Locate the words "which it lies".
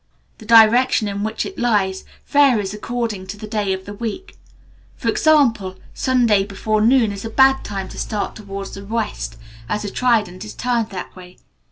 1.23-2.05